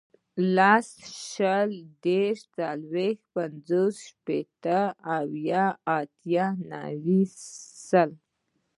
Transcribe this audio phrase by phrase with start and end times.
[0.55, 0.87] لس,
[1.29, 1.71] شل,
[2.03, 4.79] دېرس, څلوېښت, پنځوس, شپېته,
[5.15, 5.65] اویا,
[5.97, 7.21] اتیا, نوي,
[7.89, 8.09] سل